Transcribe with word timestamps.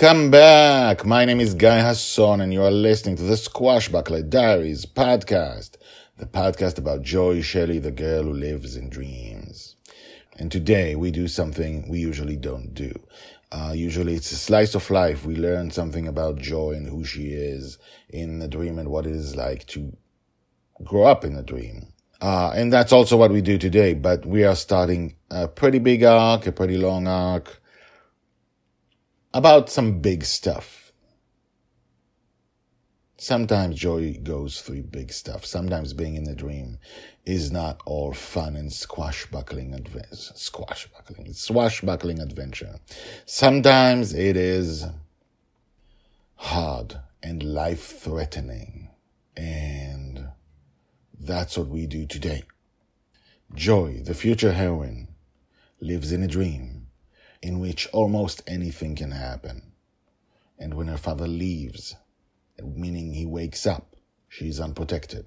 Welcome 0.00 0.30
back. 0.30 1.04
My 1.04 1.24
name 1.24 1.40
is 1.40 1.54
Guy 1.54 1.80
Hasson, 1.80 2.40
and 2.40 2.52
you 2.52 2.62
are 2.62 2.70
listening 2.70 3.16
to 3.16 3.24
the 3.24 3.34
Squashbuckler 3.34 4.30
Diaries 4.30 4.86
podcast, 4.86 5.72
the 6.18 6.24
podcast 6.24 6.78
about 6.78 7.02
Joy 7.02 7.42
Shelley, 7.42 7.80
the 7.80 7.90
girl 7.90 8.22
who 8.22 8.32
lives 8.32 8.76
in 8.76 8.90
dreams. 8.90 9.74
And 10.36 10.52
today 10.52 10.94
we 10.94 11.10
do 11.10 11.26
something 11.26 11.88
we 11.88 11.98
usually 11.98 12.36
don't 12.36 12.74
do. 12.74 12.92
Uh, 13.50 13.72
usually 13.74 14.14
it's 14.14 14.30
a 14.30 14.36
slice 14.36 14.76
of 14.76 14.88
life. 14.88 15.26
We 15.26 15.34
learn 15.34 15.72
something 15.72 16.06
about 16.06 16.38
Joy 16.38 16.74
and 16.74 16.86
who 16.86 17.04
she 17.04 17.30
is 17.30 17.76
in 18.08 18.38
the 18.38 18.46
dream 18.46 18.78
and 18.78 18.90
what 18.90 19.04
it 19.04 19.16
is 19.16 19.34
like 19.34 19.66
to 19.68 19.96
grow 20.84 21.06
up 21.06 21.24
in 21.24 21.34
a 21.34 21.42
dream. 21.42 21.92
Uh, 22.20 22.52
and 22.54 22.72
that's 22.72 22.92
also 22.92 23.16
what 23.16 23.32
we 23.32 23.40
do 23.40 23.58
today, 23.58 23.94
but 23.94 24.24
we 24.24 24.44
are 24.44 24.54
starting 24.54 25.16
a 25.28 25.48
pretty 25.48 25.80
big 25.80 26.04
arc, 26.04 26.46
a 26.46 26.52
pretty 26.52 26.76
long 26.76 27.08
arc 27.08 27.60
about 29.32 29.68
some 29.70 30.00
big 30.00 30.24
stuff. 30.24 30.92
Sometimes 33.20 33.76
joy 33.76 34.16
goes 34.22 34.60
through 34.60 34.84
big 34.84 35.12
stuff. 35.12 35.44
Sometimes 35.44 35.92
being 35.92 36.14
in 36.14 36.28
a 36.28 36.34
dream 36.34 36.78
is 37.26 37.50
not 37.50 37.80
all 37.84 38.12
fun 38.12 38.54
and 38.54 38.70
squashbuckling 38.70 39.74
adventure. 39.74 40.34
Squashbuckling, 40.34 41.34
swashbuckling 41.34 42.20
adventure. 42.20 42.78
Sometimes 43.26 44.14
it 44.14 44.36
is 44.36 44.86
hard 46.36 47.00
and 47.20 47.42
life 47.42 48.00
threatening. 48.00 48.90
And 49.36 50.28
that's 51.18 51.58
what 51.58 51.68
we 51.68 51.86
do 51.86 52.06
today. 52.06 52.44
Joy, 53.52 54.02
the 54.04 54.14
future 54.14 54.52
heroine, 54.52 55.08
lives 55.80 56.12
in 56.12 56.22
a 56.22 56.28
dream 56.28 56.77
in 57.42 57.60
which 57.60 57.88
almost 57.92 58.42
anything 58.46 58.94
can 58.96 59.12
happen. 59.12 59.72
And 60.58 60.74
when 60.74 60.88
her 60.88 60.98
father 60.98 61.28
leaves, 61.28 61.96
meaning 62.62 63.14
he 63.14 63.26
wakes 63.26 63.66
up, 63.66 63.96
she 64.28 64.48
is 64.48 64.60
unprotected. 64.60 65.26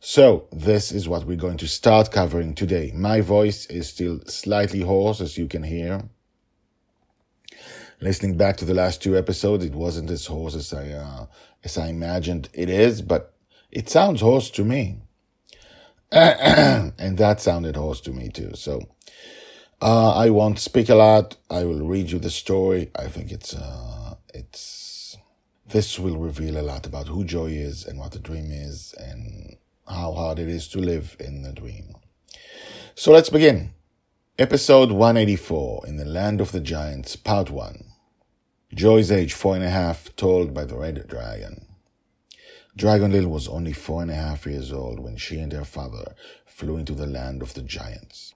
So, 0.00 0.46
this 0.52 0.92
is 0.92 1.08
what 1.08 1.24
we're 1.24 1.36
going 1.36 1.56
to 1.56 1.66
start 1.66 2.12
covering 2.12 2.54
today. 2.54 2.92
My 2.94 3.20
voice 3.20 3.66
is 3.66 3.88
still 3.88 4.20
slightly 4.26 4.82
hoarse, 4.82 5.20
as 5.20 5.36
you 5.36 5.48
can 5.48 5.64
hear. 5.64 6.08
Listening 8.00 8.36
back 8.36 8.56
to 8.58 8.64
the 8.64 8.74
last 8.74 9.02
two 9.02 9.18
episodes, 9.18 9.64
it 9.64 9.74
wasn't 9.74 10.10
as 10.10 10.26
hoarse 10.26 10.54
as 10.54 10.72
I, 10.72 10.90
uh, 10.90 11.26
as 11.64 11.76
I 11.76 11.88
imagined 11.88 12.48
it 12.52 12.70
is, 12.70 13.02
but 13.02 13.34
it 13.72 13.88
sounds 13.88 14.20
hoarse 14.20 14.50
to 14.50 14.64
me. 14.64 15.00
and 16.12 17.18
that 17.18 17.40
sounded 17.40 17.74
hoarse 17.74 18.00
to 18.02 18.12
me 18.12 18.28
too. 18.28 18.52
So, 18.54 18.80
uh, 19.80 20.14
I 20.14 20.30
won't 20.30 20.58
speak 20.58 20.88
a 20.88 20.94
lot. 20.94 21.36
I 21.50 21.64
will 21.64 21.86
read 21.86 22.10
you 22.10 22.18
the 22.18 22.30
story. 22.30 22.90
I 22.96 23.06
think 23.06 23.30
it's, 23.30 23.54
uh, 23.54 24.14
it's, 24.34 25.16
this 25.66 25.98
will 25.98 26.16
reveal 26.16 26.58
a 26.58 26.62
lot 26.62 26.86
about 26.86 27.08
who 27.08 27.24
joy 27.24 27.46
is 27.46 27.84
and 27.84 27.98
what 27.98 28.12
the 28.12 28.18
dream 28.18 28.50
is 28.50 28.94
and 28.98 29.56
how 29.86 30.12
hard 30.12 30.38
it 30.38 30.48
is 30.48 30.68
to 30.68 30.78
live 30.78 31.16
in 31.20 31.42
the 31.42 31.52
dream. 31.52 31.94
So 32.94 33.12
let's 33.12 33.30
begin. 33.30 33.70
Episode 34.38 34.92
184 34.92 35.86
in 35.86 35.96
the 35.96 36.04
Land 36.04 36.40
of 36.40 36.52
the 36.52 36.60
Giants, 36.60 37.16
Part 37.16 37.50
1. 37.50 37.84
Joy's 38.74 39.10
age 39.10 39.32
four 39.32 39.54
and 39.54 39.64
a 39.64 39.70
half, 39.70 40.14
told 40.14 40.52
by 40.52 40.64
the 40.64 40.76
Red 40.76 41.06
Dragon. 41.08 41.66
Dragon 42.76 43.10
Lil 43.10 43.28
was 43.28 43.48
only 43.48 43.72
four 43.72 44.02
and 44.02 44.10
a 44.10 44.14
half 44.14 44.46
years 44.46 44.72
old 44.72 45.00
when 45.00 45.16
she 45.16 45.38
and 45.38 45.52
her 45.52 45.64
father 45.64 46.14
flew 46.44 46.76
into 46.76 46.94
the 46.94 47.06
land 47.06 47.40
of 47.40 47.54
the 47.54 47.62
giants. 47.62 48.34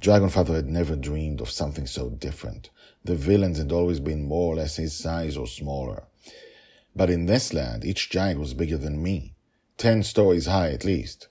Dragonfather 0.00 0.54
had 0.54 0.66
never 0.66 0.96
dreamed 0.96 1.40
of 1.40 1.50
something 1.50 1.86
so 1.86 2.10
different. 2.10 2.70
The 3.04 3.14
villains 3.14 3.58
had 3.58 3.72
always 3.72 4.00
been 4.00 4.26
more 4.26 4.52
or 4.52 4.56
less 4.56 4.76
his 4.76 4.94
size 4.94 5.36
or 5.36 5.46
smaller. 5.46 6.04
But 6.96 7.10
in 7.10 7.26
this 7.26 7.52
land, 7.52 7.84
each 7.84 8.10
giant 8.10 8.40
was 8.40 8.54
bigger 8.54 8.76
than 8.76 9.02
me, 9.02 9.34
ten 9.76 10.02
stories 10.02 10.46
high 10.46 10.70
at 10.70 10.84
least. 10.84 11.28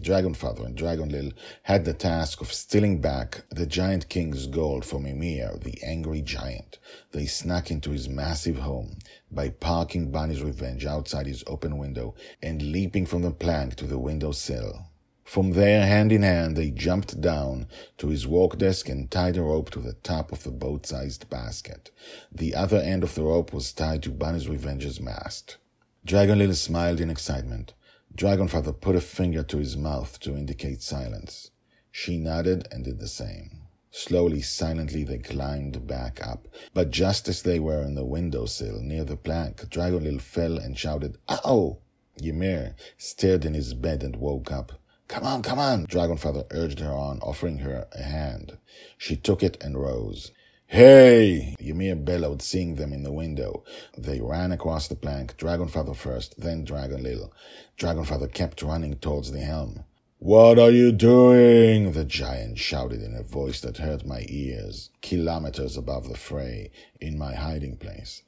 Dragonfather 0.00 0.64
and 0.64 0.76
Dragonlil 0.76 1.32
had 1.64 1.84
the 1.84 1.92
task 1.92 2.40
of 2.40 2.52
stealing 2.52 3.00
back 3.00 3.44
the 3.50 3.66
giant 3.66 4.08
king's 4.08 4.46
gold 4.46 4.84
from 4.84 5.06
Ymir, 5.06 5.58
the 5.60 5.78
angry 5.82 6.22
giant. 6.22 6.78
They 7.12 7.26
snuck 7.26 7.70
into 7.70 7.90
his 7.90 8.08
massive 8.08 8.58
home 8.58 8.98
by 9.30 9.50
parking 9.50 10.10
Bonny's 10.10 10.42
revenge 10.42 10.86
outside 10.86 11.26
his 11.26 11.44
open 11.46 11.78
window 11.78 12.14
and 12.42 12.72
leaping 12.72 13.06
from 13.06 13.22
the 13.22 13.30
plank 13.30 13.76
to 13.76 13.86
the 13.86 13.98
window 13.98 14.32
sill. 14.32 14.86
From 15.24 15.52
there, 15.52 15.86
hand 15.86 16.12
in 16.12 16.22
hand, 16.22 16.56
they 16.56 16.70
jumped 16.70 17.20
down 17.20 17.68
to 17.98 18.08
his 18.08 18.26
work 18.26 18.58
desk 18.58 18.88
and 18.88 19.10
tied 19.10 19.36
a 19.36 19.42
rope 19.42 19.70
to 19.70 19.80
the 19.80 19.94
top 19.94 20.32
of 20.32 20.42
the 20.42 20.50
boat-sized 20.50 21.30
basket. 21.30 21.90
The 22.30 22.54
other 22.54 22.78
end 22.78 23.02
of 23.02 23.14
the 23.14 23.22
rope 23.22 23.52
was 23.52 23.72
tied 23.72 24.02
to 24.02 24.10
Bonny's 24.10 24.48
Revenge's 24.48 25.00
mast. 25.00 25.56
Dragon 26.04 26.38
Little 26.38 26.54
smiled 26.54 27.00
in 27.00 27.08
excitement. 27.08 27.74
Dragon 28.14 28.48
Dragonfather 28.48 28.78
put 28.78 28.96
a 28.96 29.00
finger 29.00 29.42
to 29.44 29.58
his 29.58 29.76
mouth 29.76 30.20
to 30.20 30.36
indicate 30.36 30.82
silence. 30.82 31.50
She 31.90 32.18
nodded 32.18 32.68
and 32.70 32.84
did 32.84 32.98
the 32.98 33.08
same. 33.08 33.62
Slowly, 33.90 34.42
silently, 34.42 35.04
they 35.04 35.18
climbed 35.18 35.86
back 35.86 36.26
up. 36.26 36.48
But 36.74 36.90
just 36.90 37.28
as 37.28 37.42
they 37.42 37.60
were 37.60 37.84
on 37.84 37.94
the 37.94 38.04
windowsill 38.04 38.80
near 38.80 39.04
the 39.04 39.16
plank, 39.16 39.68
Dragon 39.70 40.04
Little 40.04 40.18
fell 40.18 40.58
and 40.58 40.76
shouted, 40.76 41.18
Ow! 41.30 41.78
Ymir 42.22 42.74
stared 42.98 43.44
in 43.44 43.54
his 43.54 43.72
bed 43.72 44.02
and 44.02 44.16
woke 44.16 44.50
up. 44.50 44.72
Come 45.12 45.26
on, 45.26 45.42
come 45.42 45.58
on, 45.58 45.86
Dragonfather 45.88 46.46
urged 46.52 46.80
her 46.80 46.90
on, 46.90 47.18
offering 47.20 47.58
her 47.58 47.86
a 47.92 48.02
hand. 48.02 48.56
She 48.96 49.14
took 49.14 49.42
it 49.42 49.62
and 49.62 49.76
rose. 49.76 50.30
Hey! 50.68 51.54
Ymir 51.60 51.96
bellowed, 51.96 52.40
seeing 52.40 52.76
them 52.76 52.94
in 52.94 53.02
the 53.02 53.12
window. 53.12 53.62
They 53.94 54.22
ran 54.22 54.52
across 54.52 54.88
the 54.88 54.94
plank, 54.94 55.36
Dragonfather 55.36 55.94
first, 55.94 56.40
then 56.40 56.64
Dragon 56.64 57.02
Lil. 57.02 57.30
Dragonfather 57.76 58.32
kept 58.32 58.62
running 58.62 58.94
towards 58.94 59.30
the 59.32 59.40
helm. 59.40 59.84
What 60.18 60.58
are 60.58 60.70
you 60.70 60.92
doing? 60.92 61.92
The 61.92 62.06
giant 62.06 62.58
shouted 62.58 63.02
in 63.02 63.14
a 63.14 63.22
voice 63.22 63.60
that 63.60 63.76
hurt 63.76 64.06
my 64.06 64.24
ears, 64.30 64.88
kilometers 65.02 65.76
above 65.76 66.08
the 66.08 66.16
fray, 66.16 66.70
in 67.02 67.18
my 67.18 67.34
hiding 67.34 67.76
place. 67.76 68.22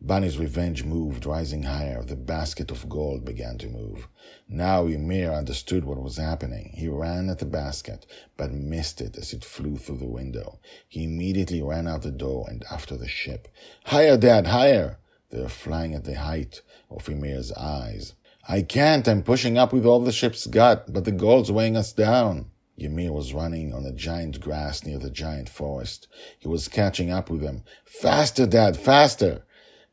Bonny's 0.00 0.38
revenge 0.38 0.84
moved, 0.84 1.26
rising 1.26 1.64
higher. 1.64 2.04
The 2.04 2.14
basket 2.14 2.70
of 2.70 2.88
gold 2.88 3.24
began 3.24 3.58
to 3.58 3.68
move. 3.68 4.06
Now 4.48 4.86
Ymir 4.86 5.32
understood 5.32 5.84
what 5.84 6.00
was 6.00 6.16
happening. 6.16 6.72
He 6.76 6.86
ran 6.86 7.28
at 7.28 7.40
the 7.40 7.46
basket, 7.46 8.06
but 8.36 8.52
missed 8.52 9.00
it 9.00 9.16
as 9.18 9.32
it 9.32 9.44
flew 9.44 9.76
through 9.76 9.98
the 9.98 10.06
window. 10.06 10.60
He 10.86 11.02
immediately 11.02 11.62
ran 11.62 11.88
out 11.88 12.02
the 12.02 12.12
door 12.12 12.46
and 12.48 12.64
after 12.70 12.96
the 12.96 13.08
ship. 13.08 13.48
Higher, 13.86 14.16
Dad, 14.16 14.46
higher! 14.46 14.98
They 15.30 15.40
were 15.40 15.48
flying 15.48 15.94
at 15.94 16.04
the 16.04 16.14
height 16.14 16.62
of 16.90 17.08
Ymir's 17.08 17.52
eyes. 17.52 18.14
I 18.48 18.62
can't. 18.62 19.06
I'm 19.08 19.24
pushing 19.24 19.58
up 19.58 19.72
with 19.72 19.84
all 19.84 20.00
the 20.00 20.12
ship's 20.12 20.46
got, 20.46 20.92
but 20.92 21.04
the 21.04 21.12
gold's 21.12 21.50
weighing 21.50 21.76
us 21.76 21.92
down. 21.92 22.50
Ymir 22.78 23.12
was 23.12 23.34
running 23.34 23.74
on 23.74 23.82
the 23.82 23.92
giant 23.92 24.40
grass 24.40 24.84
near 24.84 24.98
the 24.98 25.10
giant 25.10 25.48
forest. 25.48 26.06
He 26.38 26.46
was 26.46 26.68
catching 26.68 27.10
up 27.10 27.28
with 27.28 27.40
them. 27.40 27.64
Faster, 27.84 28.46
Dad, 28.46 28.76
faster! 28.76 29.44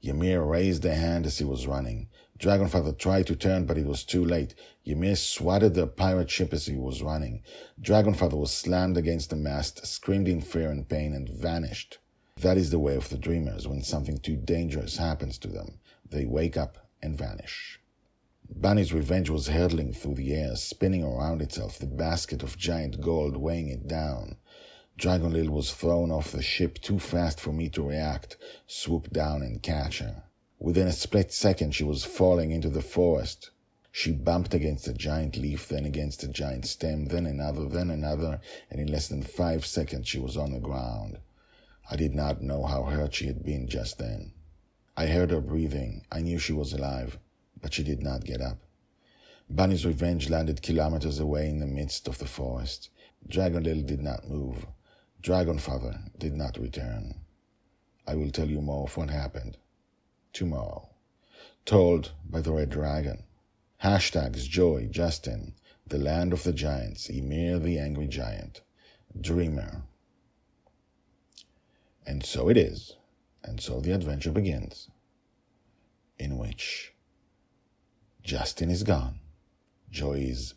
Ymir 0.07 0.43
raised 0.43 0.85
a 0.85 0.93
hand 0.93 1.25
as 1.25 1.39
he 1.39 1.43
was 1.43 1.65
running. 1.65 2.09
Dragonfather 2.37 2.97
tried 2.97 3.25
to 3.27 3.35
turn, 3.35 3.65
but 3.65 3.77
it 3.77 3.87
was 3.87 4.03
too 4.03 4.23
late. 4.23 4.53
Ymir 4.85 5.15
swatted 5.15 5.73
the 5.73 5.87
pirate 5.87 6.29
ship 6.29 6.53
as 6.53 6.67
he 6.67 6.75
was 6.75 7.01
running. 7.01 7.41
Dragonfather 7.81 8.37
was 8.37 8.51
slammed 8.51 8.97
against 8.97 9.31
the 9.31 9.35
mast, 9.35 9.87
screamed 9.87 10.27
in 10.27 10.41
fear 10.41 10.69
and 10.69 10.87
pain, 10.87 11.13
and 11.13 11.27
vanished. 11.27 11.97
That 12.37 12.57
is 12.57 12.69
the 12.69 12.79
way 12.79 12.95
of 12.95 13.09
the 13.09 13.17
dreamers. 13.17 13.67
When 13.67 13.81
something 13.81 14.17
too 14.17 14.35
dangerous 14.35 14.97
happens 14.97 15.37
to 15.39 15.47
them, 15.47 15.79
they 16.07 16.25
wake 16.25 16.57
up 16.57 16.89
and 17.01 17.17
vanish. 17.17 17.79
Bonny's 18.47 18.93
revenge 18.93 19.29
was 19.29 19.47
hurtling 19.47 19.93
through 19.93 20.15
the 20.15 20.35
air, 20.35 20.55
spinning 20.55 21.03
around 21.03 21.41
itself, 21.41 21.79
the 21.79 21.87
basket 21.87 22.43
of 22.43 22.57
giant 22.57 23.01
gold 23.01 23.37
weighing 23.37 23.69
it 23.69 23.87
down. 23.87 24.37
Dragonlil 24.97 25.49
was 25.49 25.73
thrown 25.73 26.09
off 26.09 26.31
the 26.31 26.41
ship 26.41 26.79
too 26.79 26.99
fast 26.99 27.39
for 27.39 27.51
me 27.51 27.67
to 27.69 27.83
react, 27.83 28.37
swoop 28.65 29.09
down 29.11 29.41
and 29.41 29.61
catch 29.61 29.99
her. 29.99 30.23
Within 30.57 30.87
a 30.87 30.93
split 30.93 31.33
second, 31.33 31.75
she 31.75 31.83
was 31.83 32.05
falling 32.05 32.51
into 32.51 32.69
the 32.69 32.81
forest. 32.81 33.51
She 33.91 34.11
bumped 34.11 34.53
against 34.53 34.87
a 34.87 34.93
giant 34.93 35.35
leaf, 35.35 35.67
then 35.67 35.85
against 35.85 36.23
a 36.23 36.29
giant 36.29 36.65
stem, 36.65 37.05
then 37.05 37.25
another, 37.25 37.67
then 37.67 37.89
another, 37.89 38.39
and 38.69 38.79
in 38.79 38.87
less 38.87 39.07
than 39.07 39.21
five 39.21 39.65
seconds 39.65 40.07
she 40.07 40.19
was 40.19 40.37
on 40.37 40.53
the 40.53 40.59
ground. 40.59 41.19
I 41.91 41.97
did 41.97 42.15
not 42.15 42.41
know 42.41 42.63
how 42.63 42.83
hurt 42.83 43.15
she 43.15 43.27
had 43.27 43.43
been 43.43 43.67
just 43.67 43.97
then. 43.97 44.33
I 44.97 45.07
heard 45.07 45.31
her 45.31 45.41
breathing. 45.41 46.05
I 46.09 46.21
knew 46.21 46.39
she 46.39 46.53
was 46.53 46.71
alive, 46.71 47.19
but 47.61 47.73
she 47.73 47.83
did 47.83 48.01
not 48.01 48.23
get 48.23 48.39
up. 48.41 48.59
Bonny's 49.49 49.85
revenge 49.85 50.29
landed 50.29 50.61
kilometers 50.61 51.19
away 51.19 51.49
in 51.49 51.59
the 51.59 51.67
midst 51.67 52.07
of 52.07 52.17
the 52.17 52.25
forest. 52.25 52.89
Dragondale 53.27 53.85
did 53.85 54.01
not 54.01 54.27
move. 54.29 54.65
Dragonfather 55.25 56.11
did 56.19 56.35
not 56.35 56.55
return. 56.55 57.15
I 58.05 58.13
will 58.13 58.29
tell 58.29 58.47
you 58.47 58.61
more 58.61 58.83
of 58.83 58.95
what 58.95 59.09
happened 59.09 59.57
tomorrow. 60.33 60.87
Told 61.65 62.11
by 62.29 62.41
the 62.41 62.51
Red 62.51 62.69
Dragon. 62.69 63.23
Hashtags 63.83 64.47
Joy, 64.47 64.87
Justin, 64.91 65.55
The 65.87 65.97
Land 65.97 66.31
of 66.31 66.43
the 66.43 66.53
Giants, 66.53 67.09
Ymir 67.09 67.57
the 67.57 67.79
Angry 67.79 68.05
Giant, 68.05 68.61
Dreamer. 69.19 69.81
And 72.05 72.23
so 72.23 72.47
it 72.47 72.55
is, 72.55 72.95
and 73.43 73.59
so 73.59 73.81
the 73.81 73.93
adventure 73.93 74.31
begins, 74.31 74.89
in 76.19 76.37
which 76.37 76.93
Justin 78.21 78.69
is 78.69 78.83
gone. 78.83 79.21
Joy 79.89 80.19
is 80.19 80.53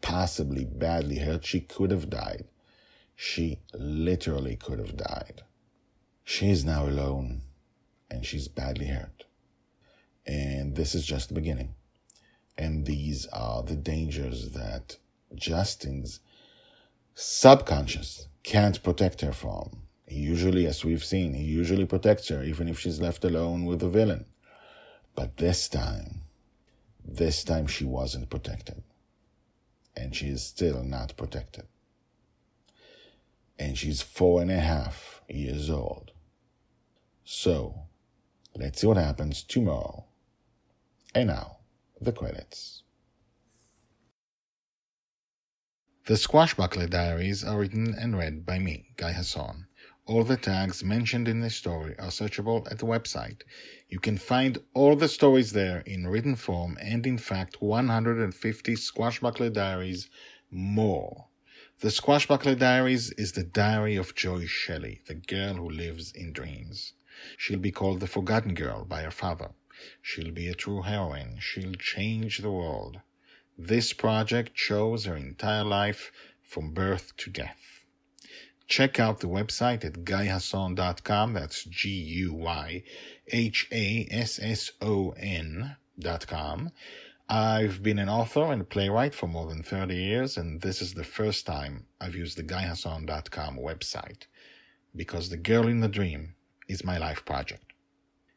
possibly 0.00 0.64
badly 0.64 1.18
hurt. 1.18 1.44
She 1.44 1.60
could 1.60 1.90
have 1.90 2.08
died. 2.08 2.46
She 3.22 3.58
literally 3.74 4.56
could 4.56 4.78
have 4.78 4.96
died. 4.96 5.42
She 6.24 6.50
is 6.50 6.64
now 6.64 6.86
alone 6.86 7.42
and 8.10 8.24
she's 8.24 8.48
badly 8.48 8.86
hurt. 8.86 9.26
And 10.24 10.74
this 10.74 10.94
is 10.94 11.04
just 11.04 11.28
the 11.28 11.34
beginning. 11.34 11.74
And 12.56 12.86
these 12.86 13.26
are 13.26 13.62
the 13.62 13.76
dangers 13.76 14.52
that 14.52 14.96
Justin's 15.34 16.20
subconscious 17.14 18.26
can't 18.42 18.82
protect 18.82 19.20
her 19.20 19.32
from. 19.32 19.82
Usually, 20.08 20.66
as 20.66 20.82
we've 20.82 21.04
seen, 21.04 21.34
he 21.34 21.44
usually 21.44 21.84
protects 21.84 22.28
her 22.28 22.42
even 22.42 22.68
if 22.68 22.80
she's 22.80 23.02
left 23.02 23.22
alone 23.22 23.66
with 23.66 23.80
the 23.80 23.90
villain. 23.90 24.24
But 25.14 25.36
this 25.36 25.68
time, 25.68 26.22
this 27.04 27.44
time 27.44 27.66
she 27.66 27.84
wasn't 27.84 28.30
protected. 28.30 28.82
And 29.94 30.16
she 30.16 30.28
is 30.28 30.42
still 30.42 30.82
not 30.82 31.18
protected. 31.18 31.66
And 33.60 33.76
she's 33.76 34.00
four 34.00 34.40
and 34.40 34.50
a 34.50 34.58
half 34.58 35.20
years 35.28 35.68
old. 35.68 36.12
So, 37.24 37.82
let's 38.56 38.80
see 38.80 38.86
what 38.86 38.96
happens 38.96 39.42
tomorrow. 39.44 40.06
And 41.14 41.28
now, 41.28 41.58
the 42.00 42.10
credits. 42.10 42.84
The 46.06 46.14
Squashbuckler 46.14 46.88
Diaries 46.88 47.44
are 47.44 47.58
written 47.58 47.94
and 47.94 48.16
read 48.16 48.46
by 48.46 48.58
me, 48.58 48.86
Guy 48.96 49.12
Hasson. 49.12 49.66
All 50.06 50.24
the 50.24 50.38
tags 50.38 50.82
mentioned 50.82 51.28
in 51.28 51.40
this 51.40 51.54
story 51.54 51.94
are 51.98 52.08
searchable 52.08 52.66
at 52.72 52.78
the 52.78 52.86
website. 52.86 53.42
You 53.90 54.00
can 54.00 54.16
find 54.16 54.58
all 54.72 54.96
the 54.96 55.06
stories 55.06 55.52
there 55.52 55.80
in 55.80 56.08
written 56.08 56.34
form 56.34 56.78
and, 56.80 57.06
in 57.06 57.18
fact, 57.18 57.60
150 57.60 58.74
Squashbuckler 58.74 59.52
Diaries 59.52 60.08
more. 60.50 61.26
The 61.80 61.88
Squashbuckler 61.88 62.58
Diaries 62.58 63.10
is 63.12 63.32
the 63.32 63.42
diary 63.42 63.96
of 63.96 64.14
Joy 64.14 64.44
Shelley, 64.44 65.00
the 65.06 65.14
girl 65.14 65.54
who 65.54 65.70
lives 65.70 66.12
in 66.12 66.30
dreams. 66.30 66.92
She'll 67.38 67.58
be 67.58 67.72
called 67.72 68.00
the 68.00 68.06
Forgotten 68.06 68.52
Girl 68.52 68.84
by 68.84 69.00
her 69.00 69.10
father. 69.10 69.52
She'll 70.02 70.30
be 70.30 70.46
a 70.48 70.54
true 70.54 70.82
heroine. 70.82 71.38
She'll 71.40 71.72
change 71.72 72.36
the 72.36 72.50
world. 72.50 73.00
This 73.56 73.94
project 73.94 74.50
shows 74.58 75.06
her 75.06 75.16
entire 75.16 75.64
life 75.64 76.12
from 76.42 76.74
birth 76.74 77.16
to 77.16 77.30
death. 77.30 77.80
Check 78.66 79.00
out 79.00 79.20
the 79.20 79.26
website 79.28 79.82
at 79.82 80.04
guyhasson.com. 80.04 81.32
That's 81.32 81.64
G 81.64 81.88
U 81.88 82.34
Y 82.34 82.82
H 83.28 83.68
A 83.72 84.06
S 84.10 84.38
S 84.42 84.72
O 84.82 85.14
N.com. 85.16 86.72
I've 87.32 87.80
been 87.80 88.00
an 88.00 88.08
author 88.08 88.52
and 88.52 88.68
playwright 88.68 89.14
for 89.14 89.28
more 89.28 89.46
than 89.46 89.62
30 89.62 89.94
years, 89.94 90.36
and 90.36 90.60
this 90.60 90.82
is 90.82 90.94
the 90.94 91.04
first 91.04 91.46
time 91.46 91.86
I've 92.00 92.16
used 92.16 92.36
the 92.36 92.42
guyhasson.com 92.42 93.56
website 93.56 94.26
because 94.96 95.28
The 95.28 95.36
Girl 95.36 95.68
in 95.68 95.78
the 95.78 95.86
Dream 95.86 96.34
is 96.66 96.82
my 96.82 96.98
life 96.98 97.24
project. 97.24 97.72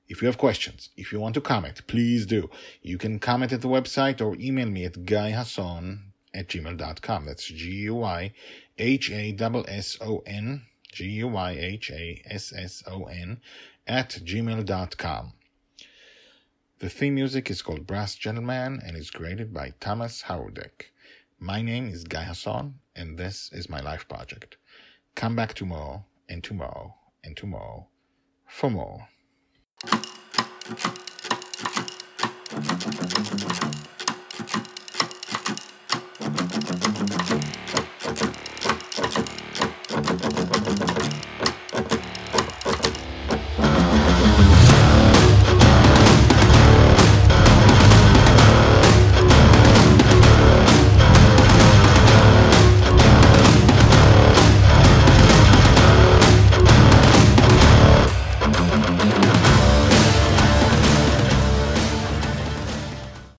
If 0.07 0.22
you 0.22 0.28
have 0.28 0.38
questions, 0.38 0.90
if 0.95 1.12
you 1.12 1.19
want 1.19 1.34
to 1.34 1.42
comment, 1.42 1.88
please 1.88 2.28
do. 2.28 2.51
You 2.84 3.00
can 3.00 3.18
comment 3.18 3.51
at 3.51 3.62
the 3.62 3.68
website 3.68 4.22
or 4.22 4.36
email 4.40 4.69
me 4.69 4.86
at 4.86 4.94
guyhasson 4.94 6.12
at 6.31 6.50
gmail.com. 6.50 7.25
That's 7.25 7.45
G 7.45 7.72
U 7.90 7.95
Y 7.95 8.31
H 8.78 9.10
A 9.10 9.36
S 9.40 9.66
S 9.68 9.98
O 10.01 10.22
N, 10.28 10.68
G 10.92 11.06
U 11.06 11.30
Y 11.30 11.51
H 11.60 11.90
A 11.90 12.22
S 12.30 12.54
S 12.56 12.84
O 12.86 13.06
N, 13.06 13.42
at 13.88 14.19
gmail.com. 14.24 15.34
The 16.83 16.89
theme 16.89 17.15
music 17.15 17.50
is 17.50 17.62
called 17.62 17.88
Brass 17.88 18.15
Gentleman 18.15 18.81
and 18.85 18.97
is 18.97 19.09
created 19.09 19.53
by 19.53 19.74
Thomas 19.80 20.24
Howardek. 20.24 20.91
My 21.39 21.62
name 21.62 21.88
is 21.88 22.03
Guy 22.03 22.24
Hasson, 22.24 22.74
and 22.94 23.18
this 23.18 23.50
is 23.53 23.69
my 23.69 23.80
life 23.80 24.06
project. 24.09 24.57
Come 25.15 25.33
back 25.33 25.53
tomorrow, 25.53 26.06
and 26.27 26.44
tomorrow, 26.44 26.94
and 27.24 27.38
tomorrow 27.38 27.88
for 28.47 28.69
more. 28.69 29.07